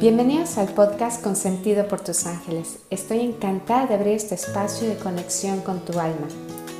Bienvenidos 0.00 0.56
al 0.56 0.68
podcast 0.68 1.22
Consentido 1.22 1.86
por 1.86 2.00
tus 2.00 2.24
ángeles. 2.24 2.78
Estoy 2.88 3.20
encantada 3.20 3.86
de 3.86 3.96
abrir 3.96 4.14
este 4.14 4.34
espacio 4.34 4.88
de 4.88 4.96
conexión 4.96 5.60
con 5.60 5.84
tu 5.84 6.00
alma, 6.00 6.26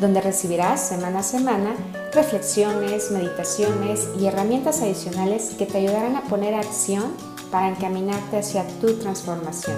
donde 0.00 0.22
recibirás 0.22 0.80
semana 0.80 1.18
a 1.18 1.22
semana 1.22 1.76
reflexiones, 2.14 3.10
meditaciones 3.10 4.08
y 4.18 4.24
herramientas 4.24 4.80
adicionales 4.80 5.54
que 5.58 5.66
te 5.66 5.76
ayudarán 5.76 6.16
a 6.16 6.22
poner 6.22 6.54
acción 6.54 7.12
para 7.50 7.68
encaminarte 7.68 8.38
hacia 8.38 8.66
tu 8.80 8.94
transformación. 8.94 9.76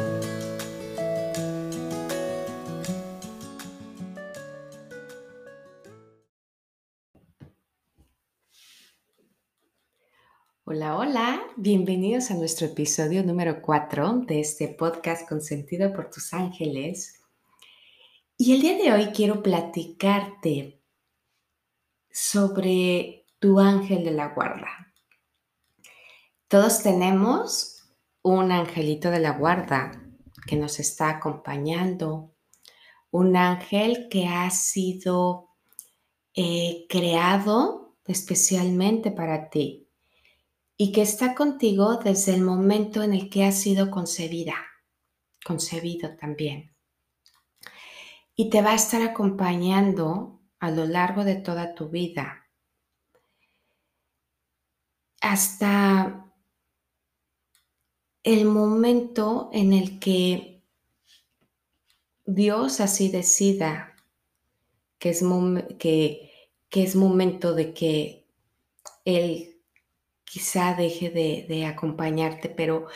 Hola, 10.65 10.97
hola, 10.97 11.22
bienvenidos 11.57 12.31
a 12.31 12.35
nuestro 12.35 12.67
episodio 12.67 13.23
número 13.23 13.61
4 13.61 14.25
de 14.27 14.41
este 14.41 14.69
podcast 14.69 15.29
Consentido 15.29 15.93
por 15.93 16.09
tus 16.09 16.33
ángeles. 16.33 17.21
Y 18.39 18.55
el 18.55 18.63
día 18.63 18.77
de 18.79 18.93
hoy 18.93 19.07
quiero 19.13 19.43
platicarte 19.43 20.81
sobre 22.11 23.27
tu 23.39 23.61
ángel 23.61 24.05
de 24.05 24.13
la 24.13 24.29
guarda. 24.29 24.95
Todos 26.49 26.83
tenemos 26.83 27.83
un 28.23 28.51
angelito 28.51 29.11
de 29.11 29.21
la 29.21 29.33
guarda 29.33 29.93
que 30.47 30.57
nos 30.57 30.81
está 30.81 31.11
acompañando, 31.11 32.35
un 33.11 33.37
ángel 33.37 34.09
que 34.09 34.27
ha 34.27 34.49
sido 34.51 35.51
eh, 36.35 36.87
creado 36.89 37.97
especialmente 38.07 39.11
para 39.11 39.51
ti 39.51 39.82
y 40.83 40.91
que 40.91 41.03
está 41.03 41.37
contigo 41.37 41.99
desde 41.99 42.35
el 42.35 42.43
momento 42.43 43.05
en 43.05 43.15
el 43.15 43.31
que 43.31 43.45
has 43.45 43.61
sido 43.61 43.89
concebida, 43.89 44.57
concebido 45.45 46.17
también. 46.17 46.75
Y 48.35 48.51
te 48.51 48.63
va 48.63 48.73
a 48.73 48.75
estar 48.75 49.01
acompañando 49.01 50.41
a 50.59 50.73
lo 50.73 50.85
largo 50.85 51.23
de 51.23 51.37
toda 51.37 51.77
tu 51.77 51.89
vida 51.89 52.49
hasta 55.21 56.33
el 58.25 58.45
momento 58.45 59.51
en 59.53 59.75
el 59.75 60.01
que 60.01 60.65
Dios 62.25 62.81
así 62.81 63.09
decida 63.09 63.95
que 64.99 65.11
es, 65.11 65.23
que, 65.79 66.33
que 66.69 66.83
es 66.83 66.97
momento 66.97 67.55
de 67.55 67.73
que 67.73 68.27
Él 69.05 69.52
quizá 70.33 70.73
deje 70.73 71.11
de, 71.11 71.67
acompañarte, 71.67 72.49
pero, 72.49 72.87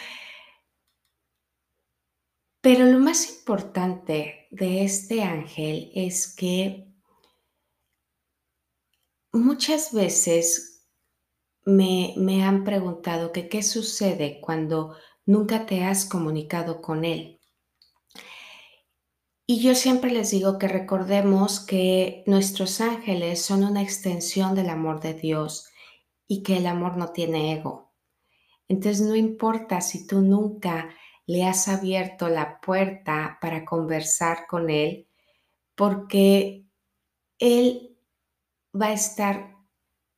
pero 2.63 2.87
lo 2.87 2.99
más 2.99 3.29
importante 3.29 4.49
de 4.51 4.85
este 4.85 5.23
ángel 5.23 5.91
es 5.95 6.35
que 6.35 6.89
muchas 9.33 9.93
veces 9.93 10.89
me, 11.67 12.15
me 12.17 12.43
han 12.43 12.65
preguntado 12.65 13.33
que 13.33 13.51
qué 13.51 13.63
sucede 13.63 14.41
cuando 14.41 14.97
nunca 15.27 15.67
te 15.67 15.85
has 15.85 16.07
comunicado 16.07 16.81
con 16.81 17.05
él. 17.05 17.39
Y 19.45 19.61
yo 19.61 19.75
siempre 19.75 20.11
les 20.11 20.31
digo 20.31 20.59
que 20.59 20.69
recordemos 20.69 21.61
que 21.61 22.25
nuestros 22.27 22.81
ángeles 22.81 23.43
son 23.43 23.63
una 23.63 23.83
extensión 23.83 24.55
del 24.55 24.71
amor 24.71 25.01
de 25.01 25.13
Dios 25.13 25.69
y 26.29 26.43
que 26.43 26.57
el 26.59 26.67
amor 26.67 26.97
no 26.97 27.13
tiene 27.13 27.53
ego. 27.53 27.93
Entonces 28.69 29.07
no 29.07 29.15
importa 29.15 29.81
si 29.81 30.07
tú 30.07 30.21
nunca 30.21 30.91
le 31.27 31.45
has 31.45 31.69
abierto 31.69 32.29
la 32.29 32.61
puerta 32.61 33.39
para 33.41 33.65
conversar 33.65 34.47
con 34.47 34.71
él, 34.71 35.09
porque 35.75 36.65
él 37.39 37.97
va 38.81 38.87
a 38.87 38.93
estar 38.93 39.57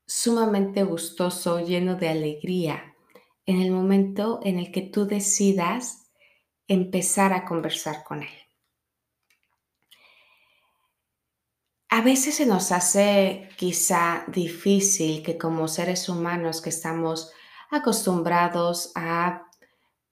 sumamente 0.07 0.83
gustoso, 0.83 1.61
lleno 1.61 1.97
de 1.97 2.09
alegría, 2.09 2.95
en 3.47 3.61
el 3.61 3.71
momento 3.71 4.41
en 4.43 4.59
el 4.59 4.73
que 4.73 4.83
tú 4.83 5.07
decidas 5.07 6.11
empezar 6.67 7.33
a 7.33 7.45
conversar 7.45 8.05
con 8.05 8.23
él. 8.23 8.48
A 11.99 12.01
veces 12.01 12.37
se 12.37 12.47
nos 12.47 12.71
hace 12.71 13.49
quizá 13.57 14.23
difícil 14.29 15.21
que 15.21 15.37
como 15.37 15.67
seres 15.67 16.09
humanos 16.09 16.63
que 16.63 16.69
estamos 16.69 17.33
acostumbrados 17.73 18.93
a 18.95 19.43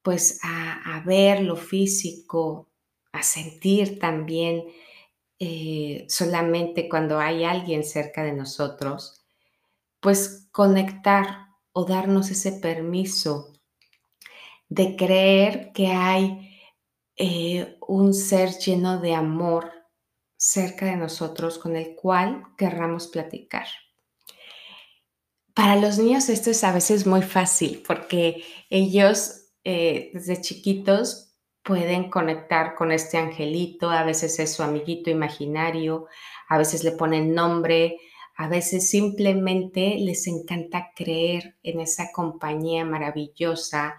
pues 0.03 0.41
a, 0.43 1.01
ver 1.07 1.43
lo 1.43 1.55
físico, 1.55 2.69
a 3.13 3.23
sentir 3.23 4.01
también 4.01 4.65
eh, 5.39 6.07
solamente 6.09 6.89
cuando 6.89 7.21
hay 7.21 7.45
alguien 7.45 7.85
cerca 7.85 8.25
de 8.25 8.33
nosotros, 8.33 9.25
pues 10.01 10.49
conectar 10.51 11.51
o 11.71 11.85
darnos 11.85 12.33
ese 12.33 12.51
permiso 12.51 13.53
de 14.69 14.97
creer 14.97 15.71
que 15.73 15.87
hay 15.87 16.59
eh, 17.15 17.77
un 17.87 18.13
ser 18.13 18.59
lleno 18.59 18.99
de 18.99 19.15
amor 19.15 19.76
cerca 20.47 20.87
de 20.87 20.97
nosotros 20.97 21.59
con 21.59 21.75
el 21.75 21.97
cual 21.97 22.45
querramos 22.57 23.09
platicar. 23.09 23.67
Para 25.55 25.75
los 25.75 25.99
niños 25.99 26.29
esto 26.29 26.51
es 26.51 26.63
a 26.63 26.73
veces 26.73 27.05
muy 27.05 27.23
fácil 27.23 27.83
porque 27.85 28.45
ellos 28.71 29.49
eh, 29.65 30.11
desde 30.15 30.41
chiquitos 30.41 31.33
pueden 31.65 32.11
conectar 32.11 32.77
con 32.77 32.93
este 32.93 33.19
angelito, 33.19 33.91
a 33.91 34.05
veces 34.05 34.39
es 34.39 34.55
su 34.55 34.63
amiguito 34.63 35.11
imaginario, 35.11 36.07
a 36.49 36.59
veces 36.59 36.85
le 36.85 36.93
ponen 36.93 37.35
nombre, 37.35 37.99
a 38.37 38.47
veces 38.47 38.89
simplemente 38.89 39.97
les 39.99 40.29
encanta 40.29 40.93
creer 40.95 41.57
en 41.65 41.81
esa 41.81 42.13
compañía 42.13 42.85
maravillosa 42.85 43.97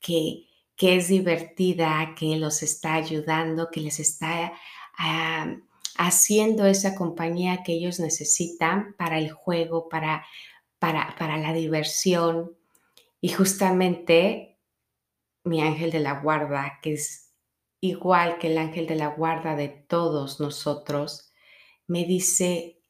que, 0.00 0.48
que 0.74 0.96
es 0.96 1.06
divertida, 1.06 2.16
que 2.18 2.34
los 2.34 2.64
está 2.64 2.94
ayudando, 2.94 3.70
que 3.70 3.80
les 3.80 4.00
está 4.00 4.52
ah, 4.98 5.54
haciendo 5.96 6.66
esa 6.66 6.94
compañía 6.94 7.62
que 7.62 7.72
ellos 7.72 8.00
necesitan 8.00 8.94
para 8.96 9.18
el 9.18 9.30
juego, 9.30 9.88
para, 9.88 10.26
para, 10.78 11.14
para 11.18 11.36
la 11.36 11.52
diversión. 11.52 12.56
Y 13.20 13.30
justamente 13.30 14.60
mi 15.44 15.62
ángel 15.62 15.90
de 15.90 16.00
la 16.00 16.20
guarda, 16.20 16.78
que 16.82 16.94
es 16.94 17.32
igual 17.80 18.38
que 18.38 18.48
el 18.48 18.58
ángel 18.58 18.86
de 18.86 18.96
la 18.96 19.08
guarda 19.08 19.56
de 19.56 19.68
todos 19.68 20.40
nosotros, 20.40 21.32
me 21.86 22.04
dice 22.04 22.80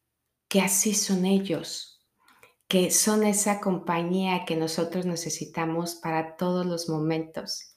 que 0.49 0.61
así 0.61 0.95
son 0.95 1.25
ellos, 1.25 2.07
que 2.69 2.91
son 2.91 3.25
esa 3.25 3.61
compañía 3.61 4.45
que 4.45 4.57
nosotros 4.57 5.05
necesitamos 5.05 5.97
para 5.97 6.37
todos 6.37 6.65
los 6.65 6.89
momentos 6.89 7.74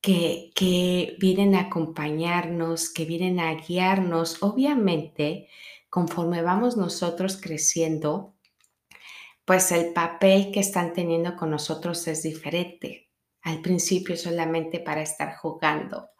que, 0.00 1.16
vienen 1.18 1.54
a 1.54 1.62
acompañarnos, 1.62 2.90
que 2.90 3.04
vienen 3.04 3.40
a 3.40 3.54
guiarnos. 3.54 4.42
Obviamente, 4.42 5.48
conforme 5.90 6.42
vamos 6.42 6.76
nosotros 6.76 7.38
creciendo, 7.40 8.34
pues 9.44 9.72
el 9.72 9.92
papel 9.92 10.50
que 10.52 10.60
están 10.60 10.92
teniendo 10.92 11.36
con 11.36 11.50
nosotros 11.50 12.06
es 12.08 12.22
diferente. 12.22 13.08
Al 13.42 13.62
principio 13.62 14.16
solamente 14.16 14.80
para 14.80 15.00
estar 15.00 15.36
jugando, 15.36 16.10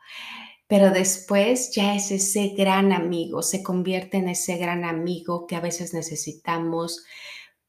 pero 0.66 0.90
después 0.90 1.74
ya 1.74 1.94
es 1.94 2.10
ese 2.10 2.54
gran 2.56 2.92
amigo, 2.92 3.42
se 3.42 3.62
convierte 3.62 4.18
en 4.18 4.28
ese 4.28 4.56
gran 4.56 4.84
amigo 4.84 5.46
que 5.46 5.56
a 5.56 5.60
veces 5.60 5.92
necesitamos 5.92 7.04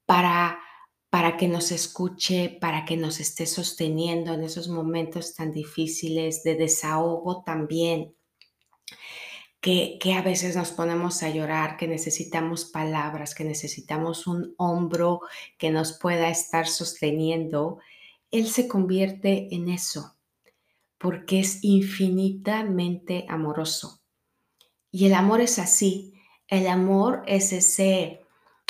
para 0.05 0.59
para 1.09 1.37
que 1.37 1.47
nos 1.47 1.71
escuche, 1.71 2.57
para 2.61 2.85
que 2.85 2.95
nos 2.95 3.19
esté 3.19 3.45
sosteniendo 3.45 4.33
en 4.33 4.43
esos 4.43 4.67
momentos 4.67 5.33
tan 5.33 5.51
difíciles 5.51 6.43
de 6.43 6.55
desahogo 6.55 7.43
también, 7.43 8.15
que, 9.59 9.97
que, 9.99 10.13
a 10.13 10.21
veces 10.21 10.55
nos 10.55 10.71
ponemos 10.71 11.21
a 11.23 11.29
llorar, 11.29 11.77
que 11.77 11.87
necesitamos 11.87 12.65
palabras, 12.65 13.35
que 13.35 13.43
necesitamos 13.43 14.27
un 14.27 14.53
hombro 14.57 15.21
que 15.57 15.69
nos 15.71 15.97
pueda 15.99 16.29
estar 16.29 16.67
sosteniendo, 16.67 17.79
Él 18.31 18.47
se 18.47 18.67
convierte 18.67 19.53
en 19.53 19.69
eso, 19.69 20.15
porque 20.97 21.39
es 21.39 21.63
infinitamente 21.63 23.25
amoroso. 23.27 23.99
Y 24.91 25.07
el 25.07 25.13
amor 25.13 25.41
es 25.41 25.59
así, 25.59 26.13
el 26.47 26.67
amor 26.67 27.23
es 27.27 27.51
ese 27.51 28.18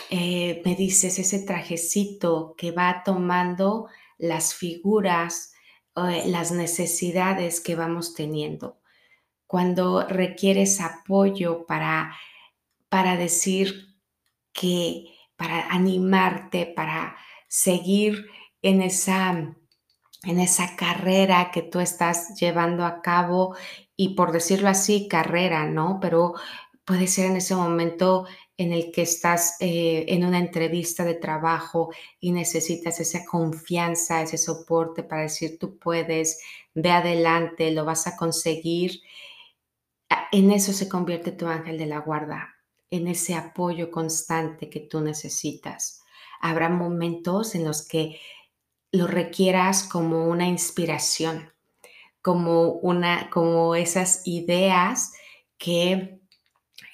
eh, 0.09 0.61
me 0.65 0.75
dices, 0.75 1.19
ese 1.19 1.39
trajecito 1.39 2.55
que 2.57 2.71
va 2.71 3.03
tomando 3.03 3.87
las 4.17 4.53
figuras, 4.53 5.53
eh, 5.95 6.23
las 6.27 6.51
necesidades 6.51 7.61
que 7.61 7.75
vamos 7.75 8.13
teniendo. 8.13 8.79
Cuando 9.47 10.05
requieres 10.07 10.81
apoyo 10.81 11.65
para, 11.65 12.15
para 12.89 13.17
decir 13.17 13.95
que, 14.53 15.05
para 15.35 15.69
animarte, 15.69 16.65
para 16.65 17.15
seguir 17.47 18.27
en 18.61 18.81
esa, 18.81 19.55
en 20.23 20.39
esa 20.39 20.75
carrera 20.75 21.51
que 21.51 21.61
tú 21.61 21.79
estás 21.79 22.39
llevando 22.39 22.85
a 22.85 23.01
cabo 23.01 23.55
y 23.95 24.15
por 24.15 24.31
decirlo 24.31 24.69
así, 24.69 25.07
carrera, 25.07 25.65
¿no? 25.65 25.99
Pero 26.01 26.33
puede 26.85 27.07
ser 27.07 27.25
en 27.27 27.37
ese 27.37 27.55
momento 27.55 28.25
en 28.59 28.73
el 28.73 28.91
que 28.91 29.03
estás 29.03 29.55
eh, 29.61 30.03
en 30.09 30.25
una 30.25 30.37
entrevista 30.37 31.05
de 31.05 31.13
trabajo 31.13 31.93
y 32.19 32.33
necesitas 32.33 32.99
esa 32.99 33.23
confianza, 33.23 34.21
ese 34.21 34.37
soporte 34.37 35.01
para 35.01 35.21
decir 35.21 35.57
tú 35.57 35.77
puedes, 35.77 36.41
ve 36.73 36.91
adelante, 36.91 37.71
lo 37.71 37.85
vas 37.85 38.05
a 38.05 38.17
conseguir. 38.17 39.01
En 40.33 40.51
eso 40.51 40.73
se 40.73 40.89
convierte 40.89 41.31
tu 41.31 41.47
ángel 41.47 41.77
de 41.77 41.85
la 41.85 41.99
guarda, 41.99 42.53
en 42.91 43.07
ese 43.07 43.33
apoyo 43.33 43.89
constante 43.91 44.69
que 44.69 44.81
tú 44.81 44.99
necesitas. 44.99 46.03
Habrá 46.41 46.67
momentos 46.67 47.55
en 47.55 47.63
los 47.63 47.87
que 47.87 48.19
lo 48.91 49.07
requieras 49.07 49.83
como 49.85 50.27
una 50.27 50.49
inspiración, 50.49 51.53
como, 52.21 52.73
una, 52.73 53.29
como 53.29 53.75
esas 53.75 54.27
ideas 54.27 55.13
que 55.57 56.18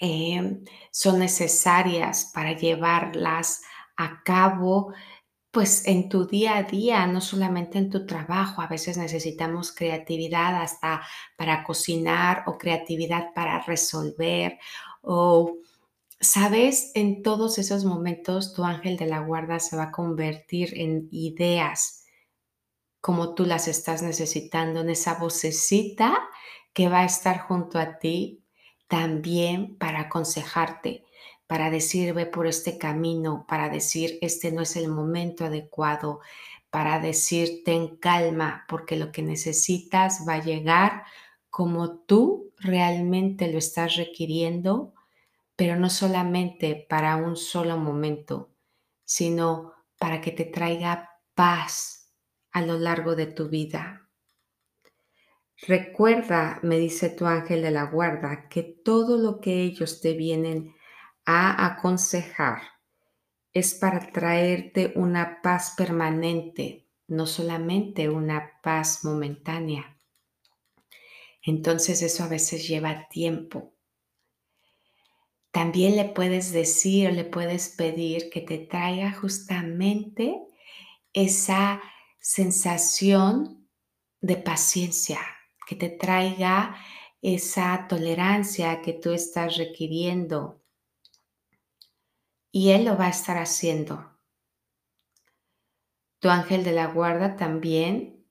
eh, 0.02 0.60
son 0.92 1.20
necesarias 1.20 2.32
para 2.34 2.54
llevarlas 2.54 3.62
a 3.96 4.24
cabo 4.24 4.94
pues 5.52 5.88
en 5.88 6.10
tu 6.10 6.26
día 6.28 6.58
a 6.58 6.64
día, 6.64 7.08
no 7.08 7.22
solamente 7.22 7.78
en 7.78 7.90
tu 7.90 8.06
trabajo, 8.06 8.62
a 8.62 8.68
veces 8.68 8.98
necesitamos 8.98 9.72
creatividad 9.72 10.62
hasta 10.62 11.02
para 11.38 11.64
cocinar 11.64 12.44
o 12.48 12.58
creatividad 12.58 13.34
para 13.34 13.62
resolver 13.62 14.60
o 15.02 15.56
Sabes, 16.20 16.92
en 16.96 17.24
todos 17.24 17.58
esos 17.58 17.84
momentos 17.84 18.54
tu 18.54 18.64
ángel 18.64 18.96
de 18.98 19.06
la 19.06 19.20
guarda 19.20 19.60
se 19.60 19.76
va 19.76 19.84
a 19.84 19.92
convertir 19.92 20.74
en 20.80 21.10
ideas 21.12 22.06
como 23.02 23.36
tú 23.36 23.46
las 23.46 23.68
estás 23.68 24.02
necesitando, 24.02 24.80
en 24.80 24.90
esa 24.90 25.20
vocecita 25.20 26.18
que 26.74 26.90
va 26.90 27.02
a 27.02 27.06
estar 27.06 27.40
junto 27.42 27.78
a 27.78 28.00
ti 28.00 28.45
también 28.88 29.78
para 29.78 30.02
aconsejarte, 30.02 31.06
para 31.48 31.70
decir 31.70 32.14
ve 32.14 32.26
por 32.26 32.48
este 32.48 32.78
camino, 32.78 33.46
para 33.48 33.70
decir 33.70 34.18
este 34.22 34.52
no 34.52 34.62
es 34.62 34.76
el 34.76 34.88
momento 34.90 35.46
adecuado, 35.46 36.22
para 36.70 37.00
decir 37.00 37.64
ten 37.64 37.98
calma, 37.98 38.66
porque 38.68 38.96
lo 38.96 39.12
que 39.12 39.22
necesitas 39.22 40.26
va 40.28 40.36
a 40.36 40.44
llegar 40.44 41.04
como 41.50 41.98
tú 42.00 42.52
realmente 42.60 43.52
lo 43.52 43.58
estás 43.60 43.96
requiriendo 43.96 44.96
pero 45.56 45.78
no 45.78 45.90
solamente 45.90 46.86
para 46.90 47.16
un 47.16 47.36
solo 47.36 47.78
momento, 47.78 48.52
sino 49.06 49.74
para 49.98 50.22
que 50.22 50.32
te 50.32 50.46
traiga 50.46 51.22
paz 51.34 52.12
a 52.52 52.62
lo 52.62 52.78
largo 52.78 53.16
de 53.16 53.28
tu 53.28 53.48
vida. 53.50 54.05
Recuerda, 55.62 56.60
me 56.64 56.78
dice 56.78 57.10
tu 57.10 57.26
ángel 57.26 57.62
de 57.62 57.72
la 57.72 57.86
guarda, 57.86 58.48
que 58.50 58.64
todo 58.64 59.18
lo 59.18 59.40
que 59.40 59.64
ellos 59.64 60.02
te 60.02 60.14
vienen 60.14 60.76
a 61.26 61.66
aconsejar 61.66 62.62
es 63.54 63.74
para 63.74 64.12
traerte 64.12 64.92
una 64.96 65.42
paz 65.42 65.74
permanente, 65.78 66.88
no 67.08 67.26
solamente 67.26 68.10
una 68.10 68.60
paz 68.62 69.06
momentánea. 69.06 69.98
Entonces 71.42 72.02
eso 72.02 72.24
a 72.24 72.28
veces 72.28 72.68
lleva 72.68 73.08
tiempo, 73.08 73.76
también 75.56 75.96
le 75.96 76.04
puedes 76.04 76.52
decir 76.52 77.14
le 77.14 77.24
puedes 77.24 77.70
pedir 77.70 78.30
que 78.30 78.42
te 78.42 78.58
traiga 78.58 79.14
justamente 79.14 80.36
esa 81.14 81.82
sensación 82.20 83.66
de 84.20 84.36
paciencia, 84.36 85.22
que 85.66 85.76
te 85.76 85.90
traiga 85.90 86.76
esa 87.22 87.88
tolerancia 87.88 88.82
que 88.82 88.94
tú 88.94 89.12
estás 89.12 89.58
requiriendo. 89.58 90.62
Y 92.52 92.70
Él 92.70 92.86
lo 92.86 92.98
va 92.98 93.08
a 93.08 93.10
estar 93.10 93.38
haciendo. 93.38 94.16
Tu 96.20 96.30
ángel 96.30 96.64
de 96.64 96.72
la 96.72 96.88
guarda 96.88 97.36
también 97.36 98.26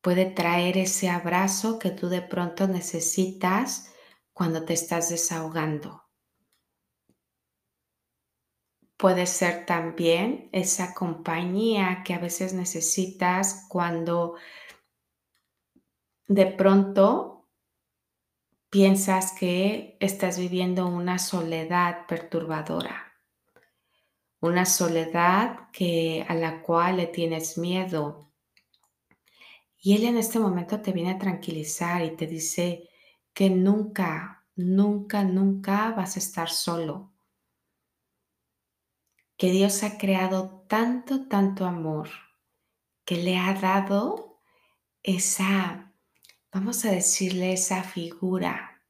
puede 0.00 0.26
traer 0.26 0.78
ese 0.78 1.10
abrazo 1.10 1.78
que 1.78 1.90
tú 1.90 2.08
de 2.08 2.22
pronto 2.22 2.68
necesitas 2.68 3.92
cuando 4.32 4.64
te 4.64 4.74
estás 4.74 5.08
desahogando. 5.08 6.04
Puede 8.96 9.26
ser 9.26 9.66
también 9.66 10.48
esa 10.52 10.94
compañía 10.94 12.02
que 12.04 12.14
a 12.14 12.18
veces 12.18 12.54
necesitas 12.54 13.66
cuando 13.68 14.36
de 16.26 16.46
pronto 16.46 17.48
piensas 18.70 19.32
que 19.32 19.96
estás 20.00 20.38
viviendo 20.38 20.86
una 20.86 21.18
soledad 21.18 22.06
perturbadora, 22.06 23.14
una 24.40 24.66
soledad 24.66 25.70
que 25.72 26.24
a 26.28 26.34
la 26.34 26.62
cual 26.62 26.98
le 26.98 27.06
tienes 27.06 27.58
miedo. 27.58 28.32
Y 29.78 29.94
él 29.94 30.04
en 30.04 30.18
este 30.18 30.38
momento 30.38 30.80
te 30.80 30.92
viene 30.92 31.12
a 31.12 31.18
tranquilizar 31.18 32.04
y 32.04 32.16
te 32.16 32.26
dice 32.26 32.88
que 33.32 33.50
nunca, 33.50 34.44
nunca, 34.56 35.22
nunca 35.22 35.92
vas 35.92 36.16
a 36.16 36.18
estar 36.18 36.50
solo 36.50 37.16
que 39.36 39.50
Dios 39.50 39.82
ha 39.82 39.98
creado 39.98 40.64
tanto, 40.68 41.28
tanto 41.28 41.66
amor, 41.66 42.08
que 43.04 43.16
le 43.16 43.36
ha 43.36 43.52
dado 43.54 44.40
esa, 45.02 45.85
vamos 46.52 46.84
a 46.84 46.90
decirle, 46.90 47.52
esa 47.52 47.82
figura 47.82 48.82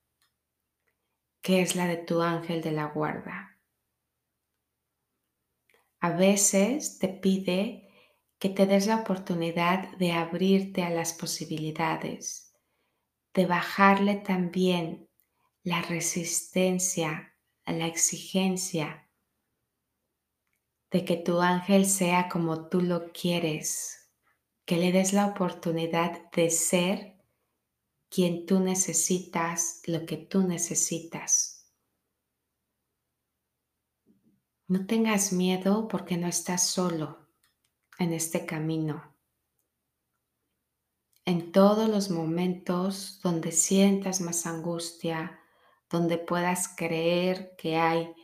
que 1.42 1.62
es 1.62 1.76
la 1.76 1.86
de 1.86 1.96
tu 1.96 2.22
ángel 2.22 2.60
de 2.60 2.72
la 2.72 2.86
guarda. 2.86 3.56
A 6.00 6.10
veces 6.10 6.98
te 6.98 7.08
pide 7.08 7.88
que 8.38 8.48
te 8.48 8.66
des 8.66 8.86
la 8.88 8.96
oportunidad 8.96 9.96
de 9.96 10.12
abrirte 10.12 10.82
a 10.82 10.90
las 10.90 11.12
posibilidades, 11.12 12.52
de 13.32 13.46
bajarle 13.46 14.16
también 14.16 15.08
la 15.62 15.82
resistencia 15.82 17.34
a 17.64 17.72
la 17.72 17.86
exigencia 17.86 19.08
de 20.90 21.04
que 21.04 21.16
tu 21.16 21.40
ángel 21.40 21.86
sea 21.86 22.28
como 22.28 22.68
tú 22.68 22.80
lo 22.80 23.12
quieres, 23.12 24.12
que 24.64 24.76
le 24.76 24.92
des 24.92 25.12
la 25.12 25.26
oportunidad 25.26 26.30
de 26.32 26.50
ser 26.50 27.15
quien 28.08 28.46
tú 28.46 28.60
necesitas, 28.60 29.82
lo 29.86 30.06
que 30.06 30.16
tú 30.16 30.42
necesitas. 30.42 31.56
No 34.68 34.86
tengas 34.86 35.32
miedo 35.32 35.86
porque 35.86 36.16
no 36.16 36.26
estás 36.26 36.66
solo 36.66 37.28
en 37.98 38.12
este 38.12 38.46
camino. 38.46 39.14
En 41.24 41.52
todos 41.52 41.88
los 41.88 42.10
momentos 42.10 43.20
donde 43.22 43.52
sientas 43.52 44.20
más 44.20 44.46
angustia, 44.46 45.40
donde 45.90 46.18
puedas 46.18 46.68
creer 46.76 47.54
que 47.56 47.76
hay 47.76 48.14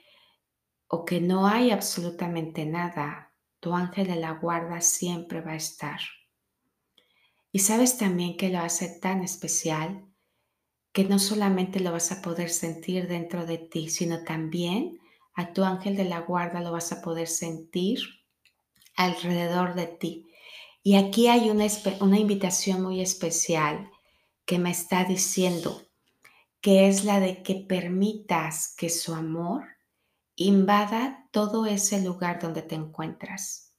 o 0.89 1.05
que 1.05 1.21
no 1.21 1.47
hay 1.47 1.71
absolutamente 1.71 2.67
nada, 2.67 3.33
tu 3.61 3.75
ángel 3.75 4.09
de 4.09 4.17
la 4.17 4.33
guarda 4.33 4.81
siempre 4.81 5.41
va 5.41 5.53
a 5.53 5.57
estar. 5.57 6.01
Y 7.53 7.59
sabes 7.59 7.99
también 7.99 8.39
que 8.39 8.49
lo 8.49 8.61
hace 8.61 8.89
tan 8.89 9.23
especial 9.23 10.07
que 10.93 11.05
no 11.05 11.19
solamente 11.19 11.81
lo 11.81 11.93
vas 11.93 12.11
a 12.11 12.23
poder 12.23 12.51
sentir 12.51 13.09
dentro 13.09 13.47
de 13.47 13.59
ti, 13.59 13.91
sino 13.91 14.25
también 14.25 15.01
a 15.35 15.53
tu 15.53 15.63
ángel 15.65 15.97
de 15.97 16.05
la 16.05 16.21
guarda 16.21 16.61
lo 16.61 16.73
vas 16.73 16.93
a 16.93 17.03
poder 17.03 17.29
sentir 17.29 18.01
alrededor 18.97 19.75
de 19.75 19.87
ti. 19.87 20.27
Y 20.83 20.97
aquí 20.97 21.29
hay 21.29 21.51
una, 21.51 21.67
una 22.01 22.19
invitación 22.19 22.83
muy 22.83 23.01
especial 23.01 23.91
que 24.45 24.59
me 24.59 24.71
está 24.71 25.05
diciendo, 25.05 25.83
que 26.61 26.89
es 26.89 27.05
la 27.05 27.21
de 27.21 27.43
que 27.43 27.55
permitas 27.55 28.75
que 28.77 28.91
su 28.91 29.15
amor 29.15 29.65
invada 30.37 31.29
todo 31.33 31.67
ese 31.67 32.03
lugar 32.03 32.41
donde 32.41 32.63
te 32.63 32.75
encuentras. 32.75 33.72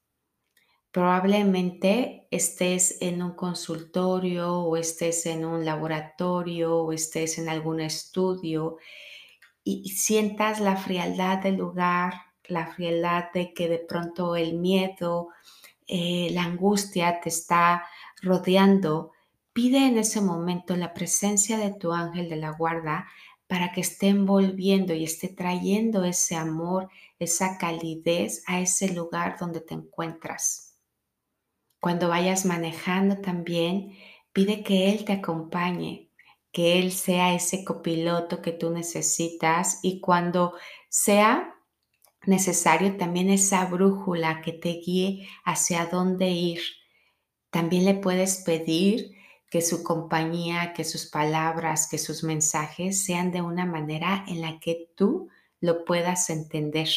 Probablemente 0.94 2.28
estés 2.30 3.00
en 3.02 3.24
un 3.24 3.32
consultorio 3.32 4.60
o 4.60 4.78
estés 4.78 5.26
en 5.26 5.44
un 5.44 5.66
laboratorio 5.66 6.78
o 6.78 6.94
estés 6.94 7.40
en 7.40 7.50
algún 7.50 7.80
estudio 7.80 8.78
y 9.64 9.90
sientas 9.90 10.60
la 10.60 10.78
frialdad 10.78 11.40
del 11.40 11.56
lugar, 11.56 12.14
la 12.46 12.68
frialdad 12.68 13.32
de 13.34 13.56
que 13.56 13.68
de 13.70 13.80
pronto 13.80 14.36
el 14.36 14.54
miedo, 14.60 15.30
eh, 15.88 16.30
la 16.32 16.44
angustia 16.44 17.20
te 17.22 17.30
está 17.30 17.86
rodeando. 18.22 19.14
Pide 19.52 19.88
en 19.88 19.98
ese 19.98 20.22
momento 20.22 20.76
la 20.76 20.94
presencia 20.94 21.58
de 21.58 21.74
tu 21.74 21.92
ángel 21.92 22.30
de 22.30 22.36
la 22.36 22.52
guarda 22.52 23.08
para 23.48 23.72
que 23.72 23.82
esté 23.82 24.10
envolviendo 24.10 24.94
y 24.94 25.06
esté 25.06 25.30
trayendo 25.30 26.04
ese 26.04 26.36
amor, 26.36 26.90
esa 27.18 27.58
calidez 27.58 28.44
a 28.46 28.60
ese 28.60 28.94
lugar 28.94 29.38
donde 29.40 29.60
te 29.60 29.74
encuentras. 29.74 30.73
Cuando 31.84 32.08
vayas 32.08 32.46
manejando 32.46 33.18
también, 33.18 33.98
pide 34.32 34.64
que 34.64 34.90
Él 34.90 35.04
te 35.04 35.12
acompañe, 35.12 36.10
que 36.54 36.80
Él 36.80 36.94
sea 36.94 37.34
ese 37.34 37.66
copiloto 37.66 38.42
que 38.42 38.54
tú 38.54 38.70
necesitas 38.70 39.80
y 39.84 40.00
cuando 40.00 40.54
sea 40.88 41.60
necesario 42.26 42.96
también 42.96 43.30
esa 43.30 43.66
brújula 43.66 44.40
que 44.40 44.54
te 44.54 44.80
guíe 44.80 45.28
hacia 45.44 45.88
dónde 45.88 46.30
ir. 46.30 46.62
También 47.50 47.84
le 47.84 47.96
puedes 47.96 48.38
pedir 48.46 49.12
que 49.52 49.62
su 49.62 49.84
compañía, 49.84 50.72
que 50.72 50.86
sus 50.86 51.08
palabras, 51.08 51.90
que 51.92 51.98
sus 51.98 52.24
mensajes 52.24 53.04
sean 53.04 53.30
de 53.30 53.42
una 53.42 53.66
manera 53.66 54.24
en 54.30 54.40
la 54.40 54.58
que 54.62 54.88
tú 54.96 55.28
lo 55.60 55.84
puedas 55.84 56.30
entender. 56.30 56.88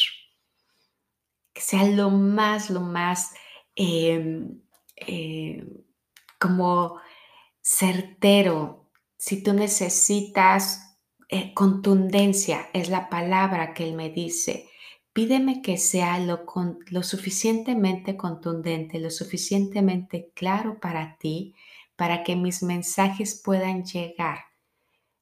Que 1.51 1.59
sea 1.59 1.83
lo 1.83 2.09
más, 2.09 2.69
lo 2.69 2.79
más 2.79 3.33
em, 3.75 4.61
eh, 4.97 5.65
como 6.39 6.99
certero. 7.61 8.89
Si 9.17 9.43
tú 9.43 9.53
necesitas 9.53 10.97
eh, 11.29 11.53
contundencia, 11.53 12.69
es 12.73 12.89
la 12.89 13.09
palabra 13.09 13.73
que 13.73 13.83
él 13.83 13.93
me 13.93 14.09
dice. 14.09 14.69
Pídeme 15.13 15.61
que 15.61 15.77
sea 15.77 16.19
lo, 16.19 16.45
lo 16.87 17.03
suficientemente 17.03 18.15
contundente, 18.15 18.99
lo 18.99 19.09
suficientemente 19.09 20.31
claro 20.35 20.79
para 20.79 21.17
ti, 21.17 21.55
para 21.95 22.23
que 22.23 22.35
mis 22.35 22.63
mensajes 22.63 23.41
puedan 23.43 23.83
llegar 23.83 24.39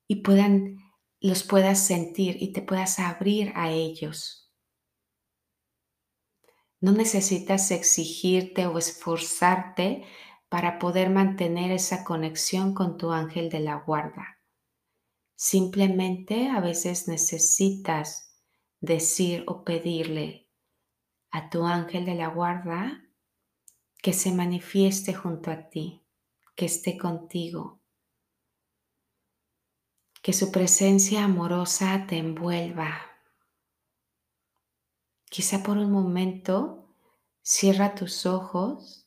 y 0.08 0.18
puedan, 0.18 0.78
los 1.22 1.44
puedas 1.44 1.80
sentir 1.80 2.38
y 2.40 2.52
te 2.52 2.62
puedas 2.62 3.00
abrir 3.00 3.54
a 3.56 3.72
ellos. 3.72 4.45
No 6.86 6.92
necesitas 6.92 7.72
exigirte 7.72 8.68
o 8.68 8.78
esforzarte 8.78 10.06
para 10.50 10.78
poder 10.78 11.10
mantener 11.10 11.72
esa 11.72 12.04
conexión 12.04 12.76
con 12.76 13.00
tu 13.00 13.12
ángel 13.12 13.50
de 13.50 13.60
la 13.60 13.78
guarda. 13.78 14.40
Simplemente 15.36 16.48
a 16.48 16.60
veces 16.60 17.08
necesitas 17.08 18.40
decir 18.82 19.46
o 19.48 19.64
pedirle 19.64 20.48
a 21.32 21.50
tu 21.50 21.66
ángel 21.66 22.06
de 22.06 22.14
la 22.14 22.28
guarda 22.28 23.04
que 24.04 24.14
se 24.14 24.32
manifieste 24.32 25.16
junto 25.16 25.50
a 25.50 25.70
ti, 25.70 26.06
que 26.56 26.68
esté 26.68 27.00
contigo, 27.00 27.82
que 30.22 30.34
su 30.34 30.52
presencia 30.52 31.24
amorosa 31.24 32.06
te 32.08 32.20
envuelva. 32.20 33.15
Quizá 35.36 35.64
por 35.64 35.78
un 35.78 35.92
momento 35.92 36.88
cierra 37.42 37.94
tus 37.94 38.26
ojos 38.26 39.06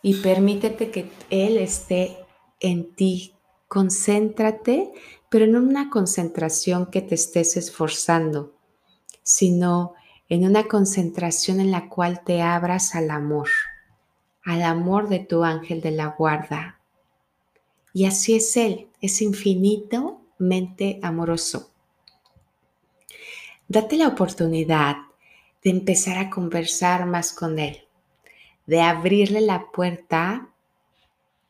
y 0.00 0.22
permítete 0.22 0.92
que 0.92 1.10
Él 1.30 1.56
esté 1.56 2.16
en 2.60 2.94
ti. 2.94 3.34
Concéntrate, 3.66 4.92
pero 5.28 5.48
no 5.48 5.58
una 5.58 5.90
concentración 5.90 6.92
que 6.92 7.02
te 7.02 7.16
estés 7.16 7.56
esforzando, 7.56 8.54
sino 9.24 9.94
en 10.28 10.46
una 10.46 10.68
concentración 10.68 11.58
en 11.58 11.72
la 11.72 11.88
cual 11.88 12.22
te 12.22 12.40
abras 12.40 12.94
al 12.94 13.10
amor, 13.10 13.48
al 14.44 14.62
amor 14.62 15.08
de 15.08 15.18
tu 15.18 15.42
ángel 15.42 15.80
de 15.80 15.90
la 15.90 16.14
guarda. 16.16 16.78
Y 17.92 18.04
así 18.04 18.36
es 18.36 18.56
Él, 18.56 18.90
es 19.00 19.20
infinitamente 19.20 21.00
amoroso. 21.02 21.72
Date 23.66 23.96
la 23.96 24.06
oportunidad 24.06 24.98
de 25.66 25.72
empezar 25.72 26.16
a 26.18 26.30
conversar 26.30 27.06
más 27.06 27.32
con 27.32 27.58
Él 27.58 27.86
de 28.66 28.80
abrirle 28.80 29.40
la 29.40 29.70
puerta 29.72 30.48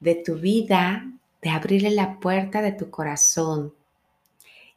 de 0.01 0.15
tu 0.15 0.37
vida, 0.37 1.11
de 1.43 1.51
abrirle 1.51 1.91
la 1.91 2.19
puerta 2.21 2.63
de 2.63 2.73
tu 2.73 2.91
corazón. 2.91 3.75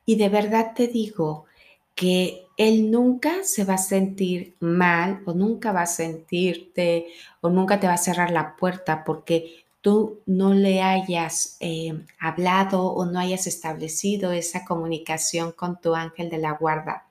Y 0.05 0.15
de 0.15 0.29
verdad 0.29 0.73
te 0.75 0.87
digo 0.87 1.45
que 1.93 2.47
Él 2.57 2.89
nunca 2.89 3.43
se 3.43 3.65
va 3.65 3.75
a 3.75 3.77
sentir 3.77 4.55
mal 4.59 5.21
o 5.25 5.33
nunca 5.33 5.71
va 5.71 5.81
a 5.81 5.85
sentirte 5.85 7.07
o 7.41 7.49
nunca 7.49 7.79
te 7.79 7.87
va 7.87 7.93
a 7.93 7.97
cerrar 7.97 8.31
la 8.31 8.55
puerta 8.55 9.03
porque 9.03 9.65
tú 9.81 10.19
no 10.25 10.53
le 10.53 10.81
hayas 10.81 11.57
eh, 11.59 12.05
hablado 12.19 12.87
o 12.87 13.05
no 13.05 13.19
hayas 13.19 13.47
establecido 13.47 14.31
esa 14.31 14.65
comunicación 14.65 15.51
con 15.51 15.79
tu 15.79 15.95
ángel 15.95 16.29
de 16.29 16.37
la 16.39 16.51
guarda. 16.51 17.05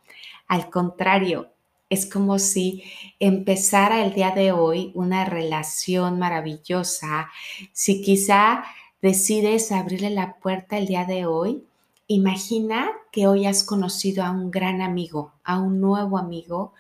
Al 0.48 0.70
contrario, 0.70 1.50
es 1.90 2.06
como 2.06 2.38
si 2.38 2.84
empezara 3.18 4.04
el 4.04 4.12
día 4.14 4.32
de 4.32 4.52
hoy 4.52 4.92
una 4.94 5.24
relación 5.24 6.18
maravillosa. 6.18 7.30
Si 7.72 8.02
quizá 8.02 8.64
decides 9.00 9.72
abrirle 9.72 10.10
la 10.10 10.34
puerta 10.34 10.76
el 10.76 10.86
día 10.86 11.04
de 11.04 11.26
hoy, 11.26 11.64
imagina 12.06 12.90
que 13.10 13.26
hoy 13.26 13.46
has 13.46 13.64
conocido 13.64 14.22
a 14.24 14.30
un 14.30 14.50
gran 14.50 14.82
amigo, 14.82 15.32
a 15.44 15.58
un 15.58 15.80
nuevo 15.80 16.18
amigo 16.18 16.72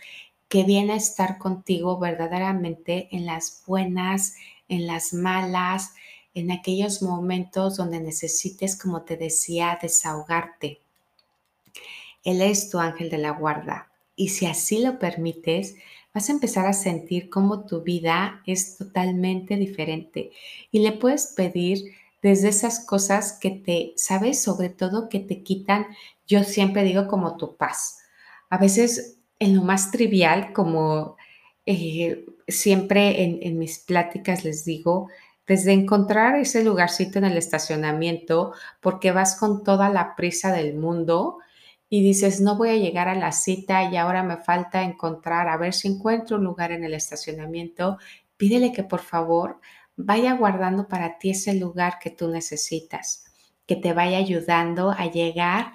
que 0.48 0.64
viene 0.64 0.94
a 0.94 0.96
estar 0.96 1.38
contigo 1.38 1.98
verdaderamente 1.98 3.08
en 3.12 3.26
las 3.26 3.62
buenas, 3.66 4.34
en 4.68 4.86
las 4.86 5.12
malas, 5.12 5.94
en 6.34 6.50
aquellos 6.50 7.02
momentos 7.02 7.76
donde 7.76 8.00
necesites, 8.00 8.76
como 8.76 9.02
te 9.02 9.16
decía, 9.16 9.78
desahogarte. 9.80 10.80
Él 12.24 12.42
es 12.42 12.70
tu 12.70 12.78
ángel 12.78 13.10
de 13.10 13.18
la 13.18 13.30
guarda 13.30 13.87
y 14.18 14.30
si 14.30 14.46
así 14.46 14.82
lo 14.82 14.98
permites, 14.98 15.76
vas 16.12 16.28
a 16.28 16.32
empezar 16.32 16.66
a 16.66 16.72
sentir 16.72 17.30
cómo 17.30 17.64
tu 17.64 17.82
vida 17.82 18.42
es 18.46 18.76
totalmente 18.76 19.56
diferente. 19.56 20.32
Y 20.72 20.80
le 20.80 20.92
puedes 20.92 21.28
pedir 21.36 21.94
desde 22.20 22.48
esas 22.48 22.84
cosas 22.84 23.38
que 23.40 23.50
te, 23.50 23.92
sabes, 23.96 24.42
sobre 24.42 24.70
todo 24.70 25.08
que 25.08 25.20
te 25.20 25.44
quitan, 25.44 25.86
yo 26.26 26.42
siempre 26.42 26.82
digo 26.82 27.06
como 27.06 27.36
tu 27.36 27.56
paz. 27.56 27.98
A 28.50 28.58
veces 28.58 29.18
en 29.38 29.54
lo 29.54 29.62
más 29.62 29.92
trivial, 29.92 30.52
como 30.52 31.16
eh, 31.64 32.26
siempre 32.48 33.22
en, 33.22 33.38
en 33.40 33.56
mis 33.56 33.78
pláticas 33.78 34.44
les 34.44 34.64
digo, 34.64 35.08
desde 35.46 35.72
encontrar 35.72 36.34
ese 36.34 36.64
lugarcito 36.64 37.18
en 37.18 37.24
el 37.24 37.36
estacionamiento, 37.38 38.52
porque 38.80 39.12
vas 39.12 39.36
con 39.36 39.62
toda 39.62 39.88
la 39.90 40.16
prisa 40.16 40.52
del 40.52 40.74
mundo, 40.74 41.38
y 41.90 42.02
dices, 42.02 42.40
no 42.40 42.56
voy 42.56 42.70
a 42.70 42.76
llegar 42.76 43.08
a 43.08 43.14
la 43.14 43.32
cita 43.32 43.90
y 43.90 43.96
ahora 43.96 44.22
me 44.22 44.36
falta 44.36 44.82
encontrar, 44.82 45.48
a 45.48 45.56
ver 45.56 45.72
si 45.72 45.88
encuentro 45.88 46.36
un 46.36 46.44
lugar 46.44 46.72
en 46.72 46.84
el 46.84 46.94
estacionamiento, 46.94 47.98
pídele 48.36 48.72
que 48.72 48.84
por 48.84 49.00
favor 49.00 49.60
vaya 49.96 50.34
guardando 50.34 50.86
para 50.86 51.18
ti 51.18 51.30
ese 51.30 51.54
lugar 51.54 51.98
que 51.98 52.10
tú 52.10 52.28
necesitas, 52.28 53.24
que 53.66 53.76
te 53.76 53.92
vaya 53.92 54.18
ayudando 54.18 54.90
a 54.90 55.06
llegar 55.06 55.72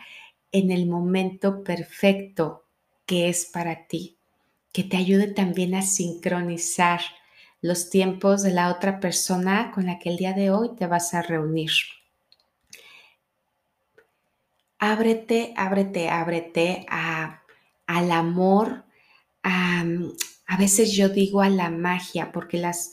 en 0.51 0.71
el 0.71 0.87
momento 0.87 1.63
perfecto 1.63 2.65
que 3.05 3.27
es 3.27 3.45
para 3.45 3.87
ti, 3.87 4.17
que 4.71 4.83
te 4.83 4.97
ayude 4.97 5.27
también 5.27 5.75
a 5.75 5.81
sincronizar 5.81 7.01
los 7.59 7.89
tiempos 7.89 8.43
de 8.43 8.51
la 8.51 8.69
otra 8.71 8.99
persona 8.99 9.71
con 9.73 9.87
la 9.87 9.97
que 9.97 10.09
el 10.09 10.17
día 10.17 10.33
de 10.33 10.51
hoy 10.51 10.75
te 10.75 10.85
vas 10.85 11.13
a 11.13 11.21
reunir 11.21 11.71
ábrete, 14.91 15.53
ábrete, 15.55 16.09
ábrete 16.09 16.85
a, 16.89 17.41
al 17.87 18.11
amor, 18.11 18.83
a, 19.41 19.85
veces 20.59 20.91
yo 20.91 21.09
digo 21.09 21.41
a 21.41 21.49
la 21.49 21.69
magia, 21.69 22.31
porque 22.31 22.57
las, 22.57 22.91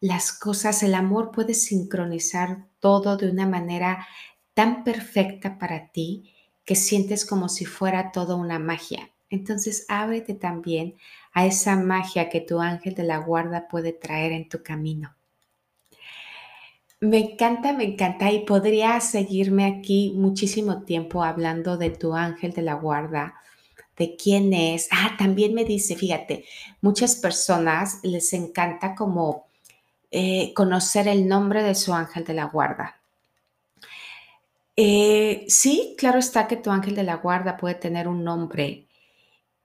las 0.00 0.32
cosas, 0.32 0.82
el 0.82 0.94
amor 0.94 1.32
puede 1.32 1.54
sincronizar 1.54 2.66
todo 2.78 3.16
de 3.16 3.28
una 3.28 3.46
manera 3.46 4.06
tan 4.54 4.84
perfecta 4.84 5.58
para 5.58 5.88
ti 5.90 6.32
que 6.64 6.76
sientes 6.76 7.24
como 7.24 7.48
si 7.48 7.64
fuera 7.64 8.12
todo 8.12 8.36
una 8.36 8.58
magia. 8.58 9.10
Entonces 9.28 9.84
ábrete 9.88 10.34
también 10.34 10.96
a 11.32 11.46
esa 11.46 11.74
magia 11.76 12.28
que 12.28 12.40
tu 12.40 12.60
ángel 12.60 12.94
de 12.94 13.04
la 13.04 13.18
guarda 13.18 13.66
puede 13.68 13.92
traer 13.92 14.32
en 14.32 14.48
tu 14.48 14.62
camino. 14.62 15.16
Me 17.02 17.18
encanta, 17.18 17.72
me 17.72 17.82
encanta 17.82 18.30
y 18.30 18.44
podría 18.44 19.00
seguirme 19.00 19.64
aquí 19.64 20.12
muchísimo 20.14 20.84
tiempo 20.84 21.24
hablando 21.24 21.76
de 21.76 21.90
tu 21.90 22.14
ángel 22.14 22.52
de 22.52 22.62
la 22.62 22.74
guarda, 22.74 23.34
de 23.96 24.14
quién 24.14 24.52
es. 24.54 24.86
Ah, 24.92 25.16
también 25.18 25.52
me 25.52 25.64
dice, 25.64 25.96
fíjate, 25.96 26.44
muchas 26.80 27.16
personas 27.16 27.98
les 28.04 28.32
encanta 28.34 28.94
como 28.94 29.48
eh, 30.12 30.54
conocer 30.54 31.08
el 31.08 31.26
nombre 31.26 31.64
de 31.64 31.74
su 31.74 31.92
ángel 31.92 32.22
de 32.22 32.34
la 32.34 32.44
guarda. 32.44 33.00
Eh, 34.76 35.44
sí, 35.48 35.96
claro 35.98 36.20
está 36.20 36.46
que 36.46 36.56
tu 36.56 36.70
ángel 36.70 36.94
de 36.94 37.02
la 37.02 37.16
guarda 37.16 37.56
puede 37.56 37.74
tener 37.74 38.06
un 38.06 38.22
nombre 38.22 38.86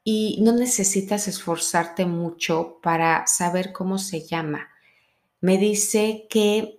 y 0.03 0.39
no 0.41 0.53
necesitas 0.53 1.27
esforzarte 1.27 2.08
mucho 2.08 2.79
para 2.82 3.27
saber 3.27 3.74
cómo 3.74 4.00
se 4.00 4.25
llama. 4.25 4.70
Me 5.39 5.60
dice 5.60 6.25
que 6.32 6.77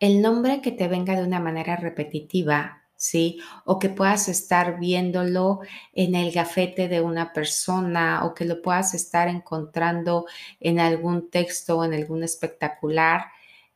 el 0.00 0.22
nombre 0.22 0.60
que 0.60 0.72
te 0.72 0.88
venga 0.88 1.16
de 1.16 1.24
una 1.24 1.40
manera 1.40 1.76
repetitiva 1.76 2.86
¿sí? 2.96 3.40
O 3.64 3.78
que 3.78 3.90
puedas 3.90 4.28
estar 4.28 4.80
viéndolo 4.80 5.60
en 5.92 6.14
el 6.14 6.32
gafete 6.32 6.88
de 6.88 7.00
una 7.00 7.32
persona 7.32 8.24
o 8.24 8.34
que 8.34 8.44
lo 8.44 8.62
puedas 8.62 8.94
estar 8.94 9.28
encontrando 9.28 10.26
en 10.60 10.80
algún 10.80 11.30
texto 11.30 11.78
o 11.78 11.84
en 11.84 11.94
algún 11.94 12.24
espectacular. 12.24 13.26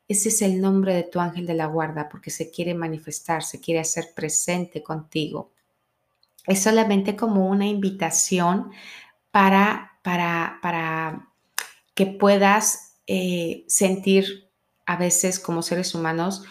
Ese 0.09 0.31
es 0.31 0.43
el 0.43 0.61
nombre 0.61 0.95
de 0.95 1.05
tu 1.05 1.21
ángel 1.21 1.47
de 1.47 1.55
la 1.55 1.67
guarda 1.67 2.09
porque 2.09 2.31
se 2.31 2.51
quiere 2.51 2.75
manifestar, 2.75 3.43
se 3.43 3.61
quiere 3.61 3.81
hacer 3.81 4.13
presente 4.15 4.83
contigo. 4.83 5.53
Es 6.47 6.63
solamente 6.63 7.15
como 7.15 7.49
una 7.49 7.67
invitación 7.67 8.73
para, 9.31 9.93
para, 10.03 10.59
para 10.63 11.29
que 11.95 12.07
puedas 12.07 12.97
eh, 13.07 13.65
sentir 13.69 14.50
a 14.91 14.97
veces 14.97 15.39
como 15.39 15.63
seres 15.63 15.95
humanos 15.95 16.43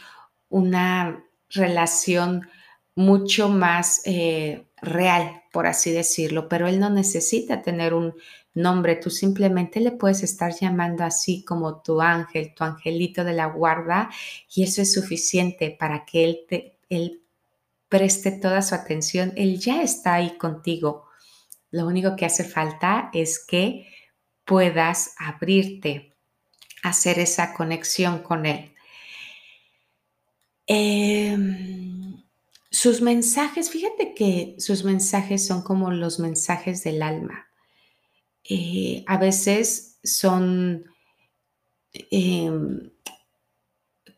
una 0.47 1.25
relación 1.49 2.47
mucho 2.95 3.49
más 3.49 4.01
eh, 4.05 4.65
real, 4.81 5.43
por 5.51 5.67
así 5.67 5.91
decirlo, 5.91 6.47
pero 6.47 6.65
él 6.65 6.79
no 6.79 6.89
necesita 6.89 7.61
tener 7.61 7.93
un 7.93 8.15
nombre, 8.53 8.95
tú 8.95 9.09
simplemente 9.09 9.81
le 9.81 9.91
puedes 9.91 10.23
estar 10.23 10.53
llamando 10.53 11.03
así 11.03 11.43
como 11.43 11.81
tu 11.81 11.99
ángel, 11.99 12.53
tu 12.55 12.63
angelito 12.63 13.25
de 13.25 13.33
la 13.33 13.47
guarda, 13.47 14.09
y 14.55 14.63
eso 14.63 14.81
es 14.81 14.93
suficiente 14.93 15.75
para 15.77 16.05
que 16.05 16.23
él, 16.23 16.39
te, 16.47 16.77
él 16.87 17.21
preste 17.89 18.31
toda 18.31 18.61
su 18.61 18.73
atención, 18.73 19.33
él 19.35 19.59
ya 19.59 19.81
está 19.83 20.13
ahí 20.13 20.37
contigo. 20.37 21.07
Lo 21.71 21.85
único 21.85 22.15
que 22.15 22.25
hace 22.25 22.45
falta 22.45 23.09
es 23.13 23.37
que 23.45 23.85
puedas 24.45 25.13
abrirte, 25.19 26.08
hacer 26.83 27.19
esa 27.19 27.53
conexión 27.53 28.19
con 28.19 28.45
él. 28.45 28.73
Eh, 30.67 31.35
sus 32.71 33.01
mensajes, 33.01 33.69
fíjate 33.69 34.13
que 34.13 34.55
sus 34.59 34.83
mensajes 34.83 35.45
son 35.45 35.63
como 35.63 35.91
los 35.91 36.19
mensajes 36.19 36.83
del 36.83 37.01
alma. 37.01 37.47
Eh, 38.47 39.03
a 39.07 39.17
veces 39.17 39.99
son 40.03 40.85
em, 42.11 42.91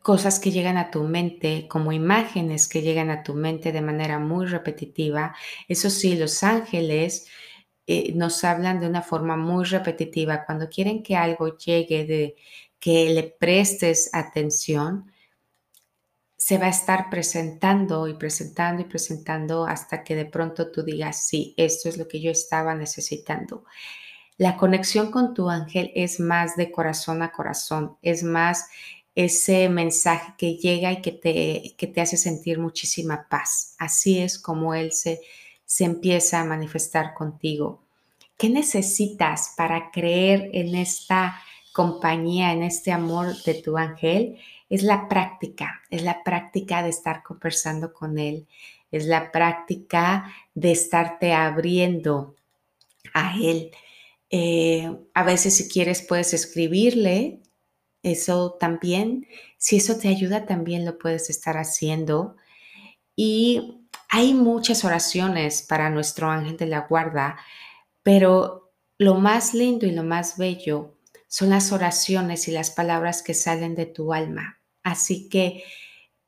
cosas 0.02 0.40
que 0.40 0.50
llegan 0.50 0.76
a 0.76 0.90
tu 0.90 1.02
mente, 1.04 1.66
como 1.68 1.92
imágenes 1.92 2.68
que 2.68 2.82
llegan 2.82 3.10
a 3.10 3.22
tu 3.22 3.34
mente 3.34 3.72
de 3.72 3.80
manera 3.80 4.18
muy 4.18 4.46
repetitiva. 4.46 5.34
Eso 5.68 5.90
sí, 5.90 6.16
los 6.16 6.42
ángeles 6.42 7.28
eh, 7.86 8.12
nos 8.14 8.44
hablan 8.44 8.80
de 8.80 8.86
una 8.88 9.02
forma 9.02 9.36
muy 9.36 9.64
repetitiva. 9.64 10.44
Cuando 10.44 10.68
quieren 10.68 11.02
que 11.02 11.16
algo 11.16 11.56
llegue, 11.56 12.04
de 12.06 12.36
que 12.78 13.10
le 13.10 13.24
prestes 13.24 14.10
atención, 14.12 15.12
se 16.36 16.58
va 16.58 16.66
a 16.66 16.70
estar 16.70 17.08
presentando 17.08 18.08
y 18.08 18.14
presentando 18.14 18.82
y 18.82 18.84
presentando 18.86 19.64
hasta 19.64 20.02
que 20.02 20.16
de 20.16 20.24
pronto 20.26 20.72
tú 20.72 20.82
digas, 20.82 21.24
sí, 21.24 21.54
esto 21.56 21.88
es 21.88 21.96
lo 21.96 22.08
que 22.08 22.20
yo 22.20 22.32
estaba 22.32 22.74
necesitando. 22.74 23.64
La 24.38 24.56
conexión 24.56 25.12
con 25.12 25.34
tu 25.34 25.48
ángel 25.50 25.92
es 25.94 26.18
más 26.18 26.56
de 26.56 26.72
corazón 26.72 27.22
a 27.22 27.30
corazón, 27.30 27.96
es 28.02 28.24
más 28.24 28.66
ese 29.14 29.68
mensaje 29.68 30.34
que 30.36 30.56
llega 30.56 30.90
y 30.90 31.00
que 31.02 31.12
te, 31.12 31.74
que 31.76 31.86
te 31.86 32.00
hace 32.00 32.16
sentir 32.16 32.58
muchísima 32.58 33.28
paz. 33.28 33.76
Así 33.78 34.18
es 34.18 34.38
como 34.38 34.74
él 34.74 34.92
se, 34.92 35.20
se 35.72 35.84
empieza 35.84 36.40
a 36.40 36.44
manifestar 36.44 37.14
contigo. 37.14 37.82
¿Qué 38.36 38.48
necesitas 38.50 39.54
para 39.56 39.90
creer 39.90 40.50
en 40.52 40.74
esta 40.74 41.40
compañía, 41.72 42.52
en 42.52 42.62
este 42.62 42.92
amor 42.92 43.34
de 43.44 43.54
tu 43.54 43.78
ángel? 43.78 44.38
es 44.72 44.82
la 44.82 45.06
práctica, 45.06 45.82
es 45.90 46.02
la 46.02 46.24
práctica 46.24 46.82
de 46.82 46.88
estar 46.88 47.22
conversando 47.22 47.92
con 47.92 48.18
Él, 48.18 48.46
es 48.90 49.04
la 49.04 49.30
práctica 49.30 50.32
de 50.54 50.72
estarte 50.72 51.34
abriendo 51.34 52.36
a 53.12 53.36
Él. 53.38 53.70
Eh, 54.30 54.90
a 55.12 55.24
veces 55.24 55.56
si 55.56 55.68
quieres 55.68 56.00
puedes 56.00 56.32
escribirle, 56.32 57.40
eso 58.02 58.52
también, 58.58 59.26
si 59.58 59.76
eso 59.76 59.98
te 59.98 60.08
ayuda 60.08 60.46
también 60.46 60.86
lo 60.86 60.96
puedes 60.98 61.28
estar 61.28 61.58
haciendo. 61.58 62.36
Y 63.14 63.81
hay 64.14 64.34
muchas 64.34 64.84
oraciones 64.84 65.62
para 65.62 65.88
nuestro 65.88 66.28
ángel 66.28 66.58
de 66.58 66.66
la 66.66 66.80
guarda, 66.80 67.38
pero 68.02 68.74
lo 68.98 69.14
más 69.14 69.54
lindo 69.54 69.86
y 69.86 69.90
lo 69.90 70.04
más 70.04 70.36
bello 70.36 70.98
son 71.28 71.48
las 71.48 71.72
oraciones 71.72 72.46
y 72.46 72.50
las 72.50 72.70
palabras 72.70 73.22
que 73.22 73.32
salen 73.32 73.74
de 73.74 73.86
tu 73.86 74.12
alma. 74.12 74.60
Así 74.82 75.30
que 75.30 75.64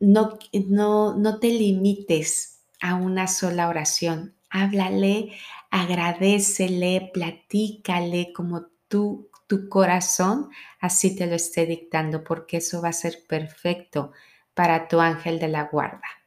no, 0.01 0.39
no, 0.67 1.15
no 1.15 1.39
te 1.39 1.49
limites 1.49 2.63
a 2.81 2.95
una 2.95 3.27
sola 3.27 3.69
oración. 3.69 4.35
Háblale, 4.49 5.33
agradecele, 5.71 7.11
platícale 7.13 8.33
como 8.33 8.65
tú, 8.89 9.29
tu 9.47 9.69
corazón 9.69 10.49
así 10.81 11.15
te 11.15 11.27
lo 11.27 11.35
esté 11.35 11.67
dictando, 11.67 12.25
porque 12.25 12.57
eso 12.57 12.81
va 12.81 12.89
a 12.89 12.95
ser 12.95 13.27
perfecto 13.29 14.13
para 14.55 14.89
tu 14.89 15.01
ángel 15.01 15.39
de 15.39 15.49
la 15.49 15.65
guarda. 15.65 16.24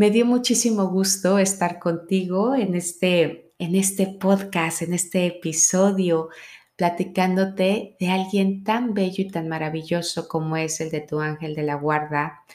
Me 0.00 0.10
dio 0.10 0.24
muchísimo 0.24 0.86
gusto 0.88 1.38
estar 1.38 1.78
contigo 1.78 2.54
en 2.54 2.74
este, 2.74 3.52
en 3.58 3.74
este 3.74 4.06
podcast, 4.06 4.80
en 4.80 4.94
este 4.94 5.26
episodio 5.26 6.30
platicándote 6.74 7.98
de 8.00 8.08
alguien 8.08 8.64
tan 8.64 8.94
bello 8.94 9.24
y 9.24 9.28
tan 9.28 9.46
maravilloso 9.48 10.26
como 10.26 10.56
es 10.56 10.80
el 10.80 10.90
de 10.90 11.02
tu 11.02 11.20
ángel 11.20 11.54
de 11.54 11.64
la 11.64 11.74
guarda. 11.74 12.46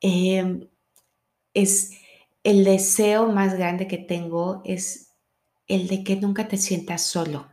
Em, 0.00 0.68
es 1.54 1.92
el 2.42 2.64
deseo 2.64 3.28
más 3.28 3.54
grande 3.54 3.86
que 3.86 3.98
tengo 3.98 4.60
es 4.64 5.12
el 5.68 5.86
de 5.86 6.02
que 6.02 6.16
nunca 6.16 6.48
te 6.48 6.56
sientas 6.56 7.02
solo, 7.02 7.46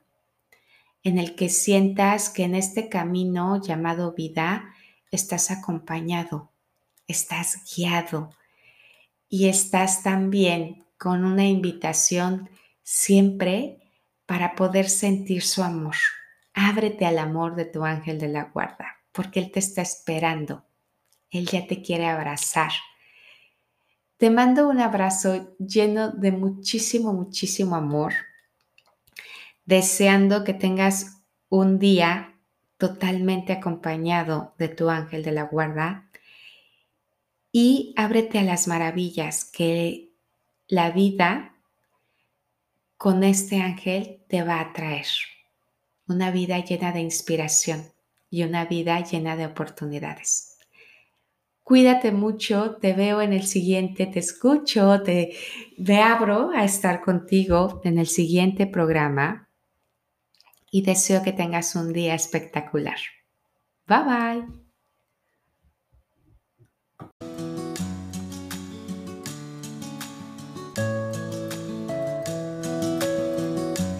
en 1.04 1.20
el 1.20 1.36
que 1.36 1.50
sientas 1.50 2.32
que 2.32 2.46
en 2.46 2.56
este 2.56 2.90
camino 2.90 3.62
llamado 3.62 4.14
vida 4.14 4.74
estás 5.12 5.52
acompañado, 5.52 6.50
estás 7.08 7.60
guiado 7.78 8.32
y 9.34 9.48
estás 9.48 10.04
también 10.04 10.86
con 10.96 11.26
una 11.26 11.48
invitación 11.48 12.52
siempre 12.84 13.80
para 14.28 14.54
poder 14.54 14.88
sentir 14.88 15.42
su 15.42 15.64
amor. 15.64 15.96
Ábrete 16.54 17.08
al 17.08 17.18
amor 17.18 17.56
de 17.56 17.66
tu 17.66 17.84
ángel 17.84 18.20
de 18.20 18.28
la 18.28 18.52
guarda, 18.54 19.00
porque 19.12 19.40
Él 19.40 19.52
te 19.52 19.58
está 19.58 19.82
esperando. 19.82 20.66
Él 21.32 21.48
ya 21.48 21.66
te 21.66 21.82
quiere 21.82 22.06
abrazar. 22.06 22.70
Te 24.18 24.30
mando 24.30 24.70
un 24.70 24.80
abrazo 24.80 25.56
lleno 25.58 26.12
de 26.12 26.32
muchísimo, 26.32 27.12
muchísimo 27.12 27.76
amor, 27.76 28.14
deseando 29.66 30.44
que 30.44 30.54
tengas 30.54 31.24
un 31.50 31.80
día 31.80 32.36
totalmente 32.78 33.52
acompañado 33.52 34.54
de 34.60 34.68
tu 34.68 34.92
ángel 34.92 35.24
de 35.24 35.32
la 35.32 35.46
guarda 35.46 36.08
y 37.56 37.94
ábrete 37.96 38.40
a 38.40 38.44
las 38.44 38.68
maravillas 38.68 39.46
que 39.46 40.10
la 40.68 40.90
vida 40.90 41.56
con 42.98 43.24
este 43.24 43.62
ángel 43.62 44.24
te 44.28 44.44
va 44.44 44.60
a 44.60 44.74
traer 44.74 45.06
una 46.08 46.32
vida 46.32 46.58
llena 46.60 46.92
de 46.92 47.02
inspiración 47.02 47.86
y 48.30 48.44
una 48.44 48.66
vida 48.66 49.00
llena 49.04 49.38
de 49.38 49.46
oportunidades. 49.46 50.58
Cuídate 51.62 52.12
mucho, 52.12 52.78
te 52.82 52.94
veo 52.94 53.22
en 53.22 53.32
el 53.32 53.44
siguiente, 53.44 54.08
te 54.08 54.20
escucho, 54.20 55.02
te, 55.04 55.34
abro 56.02 56.50
a 56.50 56.66
estar 56.66 57.02
contigo 57.02 57.82
en 57.86 58.00
el 58.00 58.08
siguiente 58.08 58.66
programa 58.66 59.48
y 60.72 60.82
deseo 60.82 61.22
que 61.22 61.32
tengas 61.32 61.76
un 61.76 61.94
día 61.94 62.16
espectacular. 62.16 62.98
Bye 63.88 64.04
bye. 64.04 64.63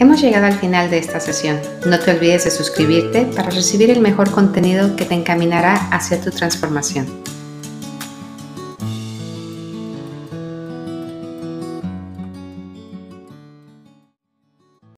Hemos 0.04 0.20
llegado 0.20 0.48
al 0.48 0.60
final 0.60 0.90
de 0.90 0.98
esta 0.98 1.22
sesión. 1.22 1.62
No 1.86 1.98
te 1.98 2.12
olvides 2.12 2.44
de 2.44 2.52
suscribirte 2.52 3.26
para 3.26 3.50
recibir 3.50 3.90
el 3.90 4.02
mejor 4.02 4.32
contenido 4.32 4.98
que 4.98 5.06
te 5.06 5.14
encaminará 5.14 5.76
hacia 5.92 6.20
tu 6.20 6.30
transformación. 6.30 7.08